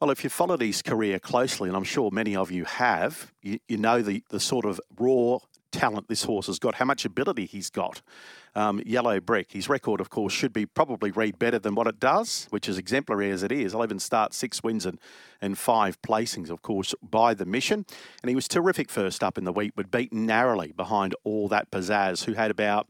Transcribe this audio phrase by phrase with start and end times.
[0.00, 3.58] Well, if you followed his career closely, and I'm sure many of you have, you,
[3.68, 5.38] you know the, the sort of raw
[5.70, 8.02] talent this horse has got, how much ability he's got.
[8.54, 12.00] Um, Yellow Brick, his record, of course, should be probably read better than what it
[12.00, 13.72] does, which is exemplary as it is.
[13.72, 14.98] 11 starts, six wins, and,
[15.40, 17.86] and five placings, of course, by the mission.
[18.22, 21.70] And he was terrific first up in the week, but beaten narrowly behind all that
[21.70, 22.88] pizzazz, who had about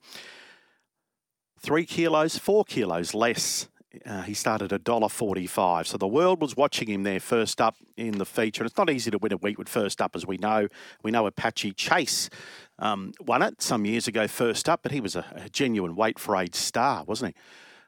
[1.59, 3.69] three kilos, four kilos less
[4.07, 5.87] uh, he started at $1.45.
[5.87, 8.63] So the world was watching him there first up in the feature.
[8.63, 10.69] And it's not easy to win a Weetwood first up, as we know.
[11.03, 12.31] We know Apache Chase
[12.79, 16.19] um, won it some years ago first up, but he was a, a genuine weight
[16.19, 17.41] for age star, wasn't he,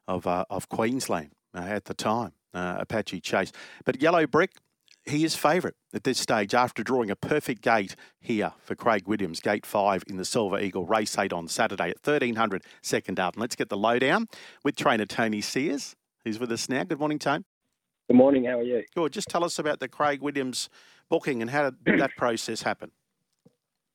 [0.09, 3.53] of, uh, of Queensland uh, at the time, uh, Apache Chase.
[3.85, 4.53] But Yellow Brick,
[5.07, 9.41] he is favourite at this stage after drawing a perfect gate here for Craig Williams,
[9.41, 13.35] gate five in the Silver Eagle race eight on Saturday at 1300 second out.
[13.35, 14.27] And let's get the lowdown
[14.65, 16.83] with trainer Tony Sears, who's with us now.
[16.85, 17.45] Good morning, Tony.
[18.09, 18.45] Good morning.
[18.45, 18.85] How are you?
[18.95, 19.13] Good.
[19.13, 20.69] Just tell us about the Craig Williams
[21.09, 22.91] booking and how did that process happen?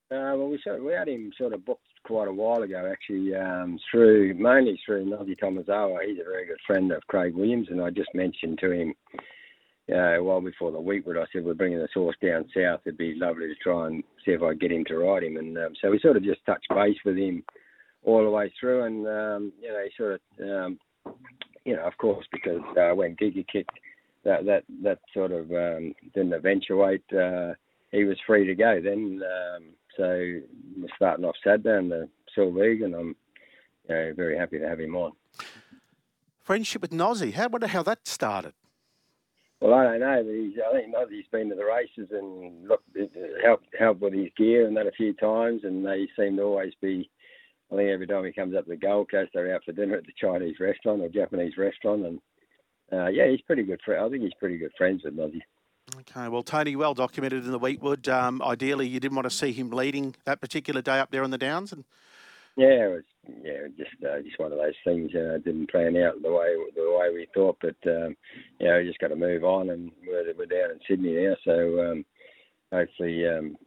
[0.09, 2.89] Uh, well, we sort of, we had him sort of booked quite a while ago,
[2.91, 6.05] actually, um, through mainly through Nozzy Tomazawa.
[6.05, 8.93] He's a very good friend of Craig Williams, and I just mentioned to him
[9.91, 12.81] uh, well before the Weetwood, I said we're bringing this horse down south.
[12.85, 15.37] It'd be lovely to try and see if I get him to ride him.
[15.37, 17.43] And um, so we sort of just touched base with him
[18.03, 20.79] all the way through, and um, you know, he sort of, um,
[21.65, 23.67] you know, of course, because uh, when Giga Kick
[24.23, 27.53] that that that sort of um, didn't eventuate, uh,
[27.91, 29.21] he was free to go then.
[29.23, 29.63] Um,
[29.97, 33.15] so we're starting off Saturday in the Silver Eagle, and I'm
[33.89, 35.11] you know, very happy to have him on.
[36.39, 38.53] Friendship with Nozzy, how wonder how that started.
[39.61, 42.67] Well, I don't know, but he's, I think Nozzy's been to the races and
[43.45, 46.73] helped helped with his gear and that a few times, and they seem to always
[46.81, 47.09] be.
[47.71, 49.95] I think every time he comes up to the Gold Coast, they're out for dinner
[49.95, 52.19] at the Chinese restaurant or Japanese restaurant, and
[52.91, 53.79] uh, yeah, he's pretty good.
[53.87, 55.41] I think he's pretty good friends with Nozzy.
[55.99, 58.07] Okay, well, Tony, well documented in the Weetwood.
[58.09, 61.31] Um, ideally, you didn't want to see him leading that particular day up there on
[61.31, 61.85] the Downs, and
[62.57, 63.03] yeah, it was
[63.43, 65.11] yeah, just uh, just one of those things.
[65.13, 68.15] You know, didn't plan out the way the way we thought, but um,
[68.59, 71.91] you know, just got to move on, and we're, we're down in Sydney now, so
[71.91, 72.05] um,
[72.71, 73.57] hopefully, um,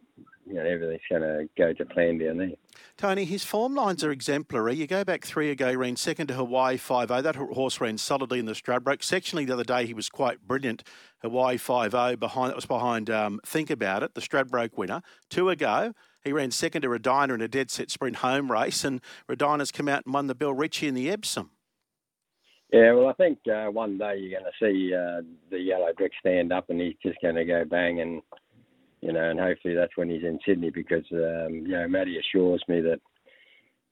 [0.46, 2.50] you know, everything's going to go to plan down there.
[2.96, 4.74] Tony, his form lines are exemplary.
[4.74, 7.22] You go back three ago, he ran second to Hawaii 5 0.
[7.22, 9.00] That horse ran solidly in the Stradbroke.
[9.00, 10.84] Sectionally, the other day, he was quite brilliant.
[11.22, 15.02] Hawaii 5 0, behind, that was behind um, Think About It, the Stradbroke winner.
[15.28, 15.92] Two ago,
[16.24, 19.88] he ran second to Redina in a dead set sprint home race, and Redina's come
[19.88, 21.50] out and won the Bill Ritchie in the Epsom.
[22.72, 26.12] Yeah, well, I think uh, one day you're going to see uh, the yellow brick
[26.18, 28.22] stand up, and he's just going to go bang, and
[29.00, 32.64] you know, and hopefully that's when he's in Sydney because um, you know Matty assures
[32.66, 33.00] me that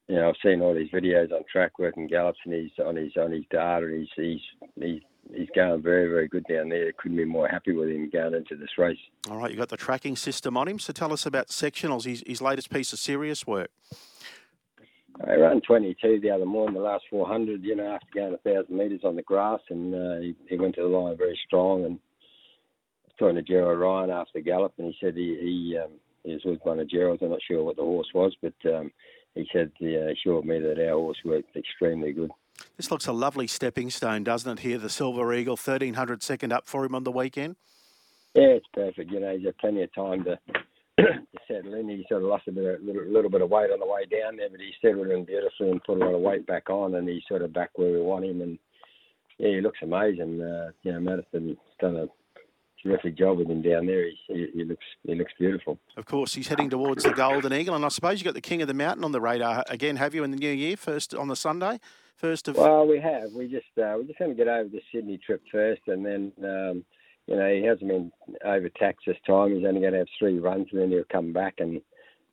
[0.09, 2.97] you know I've seen all these videos on track work and gallops, and he's on
[2.97, 4.41] his on his data, and he's he's
[4.81, 5.03] he's
[5.34, 6.92] he's going very, very good down there.
[6.92, 8.98] Couldn't be more happy with him going into this race.
[9.30, 10.78] All right, you got the tracking system on him.
[10.78, 13.70] So tell us about sectionals, his, his latest piece of serious work.
[15.26, 18.76] I ran 22 the other morning, the last 400, you know, after going a 1,000
[18.76, 21.84] metres on the grass, and uh, he, he, went to the line very strong.
[21.84, 25.78] And I was talking to Gerald Ryan after the gallop, and he said he, he,
[25.78, 25.90] um,
[26.24, 27.22] he was with one of Gerald's.
[27.22, 28.90] I'm not sure what the horse was, but um,
[29.34, 32.30] he said he uh, assured me that our horse worked extremely good.
[32.76, 34.62] This looks a lovely stepping stone, doesn't it?
[34.62, 37.56] Here, the Silver Eagle, 1300 second up for him on the weekend.
[38.34, 39.10] Yeah, it's perfect.
[39.10, 40.38] You know, he's had plenty of time to,
[40.98, 41.88] to settle in.
[41.88, 44.04] He sort of lost a bit, a little, little, bit of weight on the way
[44.06, 46.94] down there, but he settled in beautifully and put a lot of weight back on,
[46.94, 48.40] and he's sort of back where we want him.
[48.40, 48.58] And
[49.38, 50.40] yeah, he looks amazing.
[50.40, 52.06] Uh, you know, Madison's done a
[52.82, 54.06] terrific job with him down there.
[54.06, 55.78] He, he, he, looks he looks beautiful.
[55.96, 58.40] Of course, he's heading towards the Golden Eagle, and I suppose you have got the
[58.40, 59.96] King of the Mountain on the radar again.
[59.96, 60.76] Have you in the new year?
[60.76, 61.80] First on the Sunday.
[62.16, 63.32] First of well, we have.
[63.32, 66.32] We just uh, we're just going to get over the Sydney trip first, and then
[66.44, 66.84] um,
[67.26, 68.12] you know he hasn't been
[68.44, 69.54] overtaxed this time.
[69.54, 71.54] He's only going to have three runs, and then he'll come back.
[71.58, 71.82] And you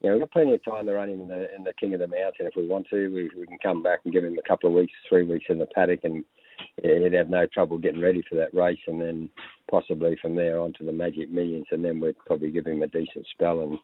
[0.04, 2.02] know we've got plenty of time to run him in the in the King of
[2.02, 3.08] the Mountain if we want to.
[3.08, 5.58] We, we can come back and give him a couple of weeks, three weeks in
[5.58, 6.24] the paddock, and
[6.84, 8.80] he'd have no trouble getting ready for that race.
[8.88, 9.30] And then
[9.72, 12.88] possibly from there on to the Magic Millions, and then we'd probably give him a
[12.88, 13.80] decent spell and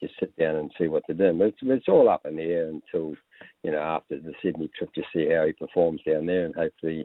[0.00, 1.32] just sit down and see what to do.
[1.32, 3.14] But it's, it's all up in the air until
[3.62, 7.04] you know after the Sydney trip to see how he performs down there, and hopefully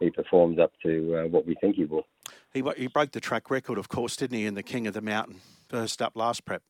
[0.00, 2.04] he performs up to uh, what we think he will.
[2.52, 5.02] He he broke the track record, of course, didn't he, in the King of the
[5.02, 6.62] Mountain first up last prep.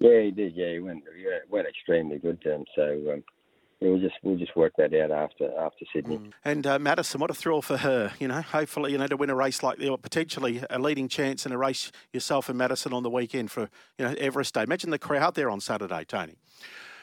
[0.00, 0.54] Yeah, he did.
[0.54, 2.42] Yeah, he went he went extremely good.
[2.52, 3.24] Um, so um,
[3.80, 6.18] we'll just we'll just work that out after after Sydney.
[6.18, 6.32] Mm.
[6.44, 8.12] And uh, Madison, what a thrill for her!
[8.18, 11.08] You know, hopefully, you know, to win a race like that, or potentially a leading
[11.08, 13.68] chance in a race yourself and Madison on the weekend for
[13.98, 14.62] you know Everest Day.
[14.62, 16.36] Imagine the crowd there on Saturday, Tony.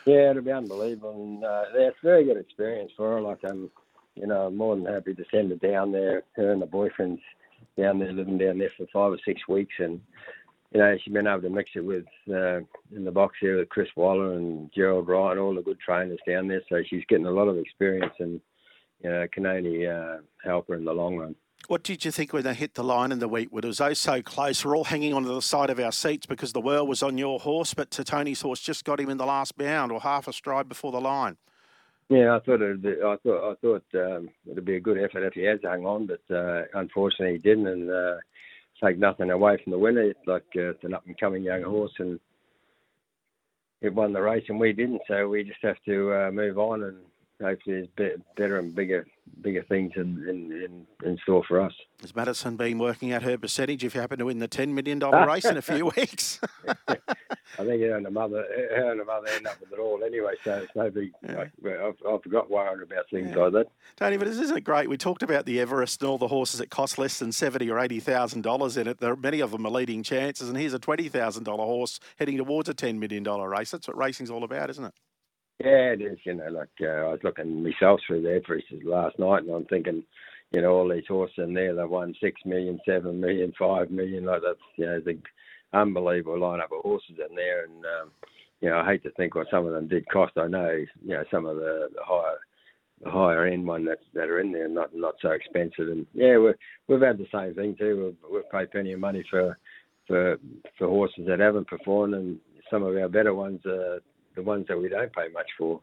[0.06, 3.22] Yeah, it'll be unbelievable, and uh, it's a very good experience for her.
[3.22, 3.70] Like I'm,
[4.16, 6.24] you know, more than happy to send her down there.
[6.36, 7.22] Her and the boyfriend's
[7.78, 10.02] down there, living down there for five or six weeks, and
[10.72, 12.58] you know she's been able to mix it with uh,
[12.96, 16.48] in the box here with Chris Waller and Gerald Ryan, all the good trainers down
[16.48, 16.62] there.
[16.68, 18.42] So she's getting a lot of experience, and
[19.04, 21.36] you know can only uh, help her in the long run.
[21.68, 23.64] What did you think when they hit the line in the Weetwood?
[23.64, 24.66] It was oh so close.
[24.66, 27.40] We're all hanging onto the side of our seats because the whirl was on your
[27.40, 30.68] horse, but Tony's horse just got him in the last bound or half a stride
[30.68, 31.38] before the line.
[32.10, 35.24] Yeah, I thought it'd be, I thought I thought um, it'd be a good effort
[35.24, 38.16] if he had hung on, but uh, unfortunately he didn't, and uh,
[38.84, 40.02] take nothing away from the winner.
[40.02, 42.20] It's like uh, it's an up and coming young horse, and
[43.82, 45.02] it won the race, and we didn't.
[45.08, 46.98] So we just have to uh, move on and
[47.42, 49.06] hopefully there's better and bigger
[49.42, 51.74] bigger things in, in, in, store for us.
[52.02, 55.00] Has Madison been working out her percentage if you happen to win the $10 million
[55.00, 56.40] race in a few weeks?
[56.68, 56.98] I
[57.58, 58.46] think her and the mother,
[58.76, 61.12] her and the mother end up with it all anyway, so it's no big.
[61.28, 61.46] Yeah.
[61.66, 63.44] I've, I've got worried about things yeah.
[63.44, 63.68] like that.
[63.98, 64.90] Tony, but isn't it great?
[64.90, 67.80] We talked about the Everest and all the horses that cost less than seventy or
[67.80, 69.00] eighty thousand dollars in it.
[69.00, 72.38] There, many of them are leading chances, and here's a twenty thousand dollar horse heading
[72.38, 73.72] towards a ten million dollar race.
[73.72, 74.94] That's what racing's all about, isn't it?
[75.64, 76.18] Yeah, it is.
[76.24, 79.66] You know, like uh, I was looking myself through the Everest last night, and I'm
[79.66, 80.04] thinking,
[80.52, 84.26] you know, all these horses in there, they've won six million, seven million, five million.
[84.26, 85.20] Like that's, you know, the
[85.74, 88.12] unbelievable lineup of horses in there, and um,
[88.60, 90.34] you know, I hate to think what some of them did cost.
[90.38, 90.72] I know,
[91.04, 92.38] you know, some of the, the higher
[93.04, 95.90] the higher end one that that are in there, not not so expensive.
[95.90, 96.54] And yeah, we
[96.88, 98.16] we've had the same thing too.
[98.24, 99.58] We've, we've paid plenty of money for
[100.08, 100.38] for
[100.80, 102.40] for horses that haven't performed, and
[102.72, 104.00] some of our better ones are
[104.36, 105.82] the ones that we don't pay much for.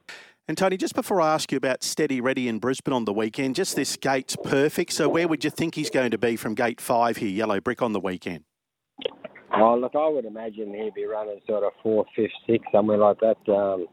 [0.48, 3.54] And Tony, just before I ask you about Steady Ready in Brisbane on the weekend,
[3.54, 4.92] just this gate's perfect.
[4.92, 7.82] So where would you think he's going to be from gate five here, Yellow Brick
[7.82, 8.44] on the weekend?
[9.54, 13.18] Oh, look, I would imagine he'd be running sort of fourth, fifth, sixth, somewhere like
[13.20, 13.52] that.
[13.52, 13.86] Um,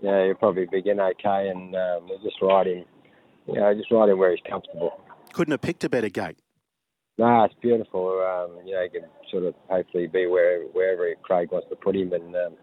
[0.00, 2.84] yeah, he'll probably begin okay, and um, we'll just ride him.
[3.46, 5.00] You know, just ride him where he's comfortable.
[5.32, 6.38] Couldn't have picked a better gate.
[7.18, 8.08] No, it's beautiful.
[8.20, 11.94] Um, you know, he can sort of hopefully be where wherever Craig wants to put
[11.94, 12.54] him, and um,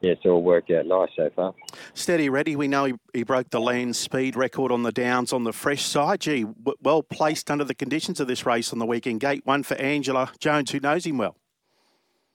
[0.00, 1.54] yeah, it's all worked out nice so far.
[1.92, 2.56] Steady ready.
[2.56, 5.82] We know he, he broke the land speed record on the downs on the fresh
[5.84, 6.20] side.
[6.20, 9.20] Gee, w- well placed under the conditions of this race on the weekend.
[9.20, 11.36] Gate one for Angela Jones, who knows him well.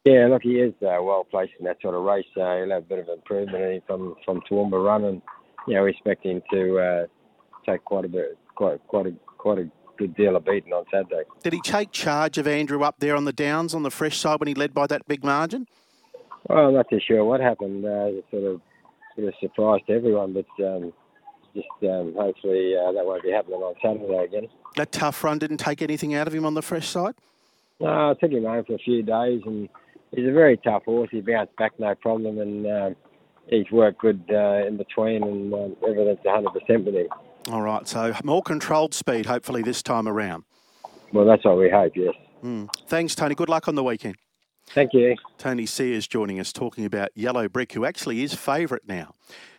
[0.06, 2.26] Yeah, look, he is uh, well placed in that sort of race.
[2.38, 5.22] Uh, he'll have a bit of improvement from from Toowoomba run, and
[5.68, 7.06] you know, we expect him to uh,
[7.68, 11.24] take quite a bit, quite quite a quite a good deal of beating on Saturday.
[11.42, 14.40] Did he take charge of Andrew up there on the downs on the fresh side
[14.40, 15.68] when he led by that big margin?
[16.48, 17.86] Well, I'm not too sure what happened.
[17.86, 18.62] Uh, it sort of
[19.16, 20.94] sort of surprised everyone, but um,
[21.56, 24.50] just um, hopefully uh, that won't be happening on Saturday again.
[24.76, 27.16] That tough run didn't take anything out of him on the fresh side.
[27.80, 29.70] No, I took him home for a few days, and
[30.12, 31.10] he's a very tough horse.
[31.12, 32.90] He bounced back no problem, and uh,
[33.48, 37.08] he's worked good uh, in between, and um, everything's 100% with him.
[37.52, 40.44] All right, so more controlled speed, hopefully this time around.
[41.14, 41.94] Well, that's what we hope.
[41.96, 42.16] Yes.
[42.44, 42.70] Mm.
[42.88, 43.36] Thanks, Tony.
[43.36, 44.16] Good luck on the weekend.
[44.70, 45.16] Thank you.
[45.38, 49.14] Tony Sears joining us talking about Yellow Brick, who actually is favourite now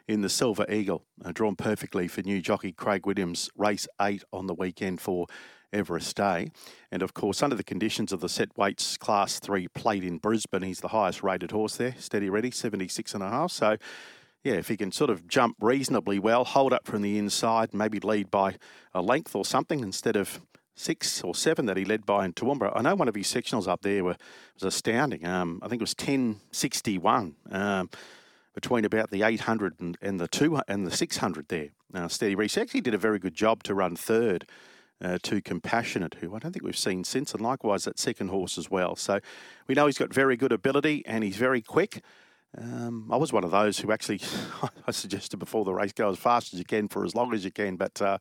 [0.09, 4.47] in the Silver Eagle, uh, drawn perfectly for new jockey Craig Williams, race eight on
[4.47, 5.27] the weekend for
[5.73, 6.51] Everest Day.
[6.93, 10.63] And of course, under the conditions of the set weights class three plate in Brisbane,
[10.63, 13.51] he's the highest rated horse there, steady ready, 76 and a half.
[13.51, 13.77] So,
[14.45, 17.99] yeah, if he can sort of jump reasonably well, hold up from the inside, maybe
[17.99, 18.57] lead by
[18.95, 20.41] a length or something instead of
[20.77, 22.71] six or seven that he led by in Toowoomba.
[22.75, 24.17] I know one of his sectionals up there were,
[24.55, 25.27] was astounding.
[25.27, 27.91] Um, I think it was 1061 um,
[28.55, 31.71] between about the 800 and, and, the two and the 600 there.
[31.93, 34.47] Now, Steady Ready actually did a very good job to run third.
[34.99, 38.57] Uh, to Compassionate, who I don't think we've seen since, and likewise that second horse
[38.57, 38.97] as well.
[38.97, 39.21] So
[39.67, 42.03] we know he's got very good ability and he's very quick.
[42.57, 44.23] Um, I was one of those who actually,
[44.87, 47.45] I suggested before the race, go as fast as you can for as long as
[47.45, 48.17] you can, but uh,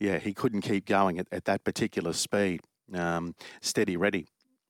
[0.00, 2.60] yeah, he couldn't keep going at, at that particular speed.
[2.94, 4.26] Um, steady ready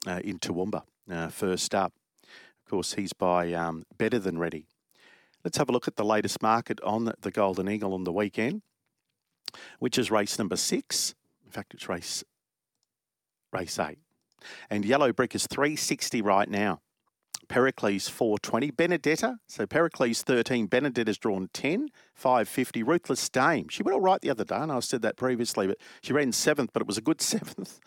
[0.07, 1.93] uh, in Toowoomba, uh, first up.
[2.25, 4.67] Of course, he's by um, Better Than Ready.
[5.45, 8.63] Let's have a look at the latest market on the Golden Eagle on the weekend,
[9.79, 11.15] which is race number six.
[11.45, 12.25] In fact, it's race
[13.53, 13.99] race eight.
[14.69, 16.81] And Yellow Brick is 360 right now.
[17.49, 18.71] Pericles 420.
[18.73, 20.67] Benedetta, so Pericles 13.
[20.67, 21.89] Benedetta's drawn 10.
[22.15, 22.83] 550.
[22.83, 23.69] Ruthless Dame.
[23.69, 26.33] She went all right the other day, and I said that previously, but she ran
[26.33, 27.81] seventh, but it was a good seventh.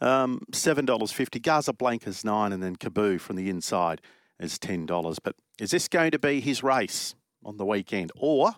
[0.00, 1.42] Um, $7.50.
[1.42, 4.00] Gaza Blanca's 9 and then Kaboo from the inside
[4.38, 5.18] is $10.
[5.22, 7.14] But is this going to be his race
[7.44, 8.12] on the weekend?
[8.16, 8.54] Or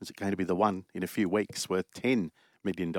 [0.00, 2.30] is it going to be the one in a few weeks worth $10
[2.62, 2.92] million?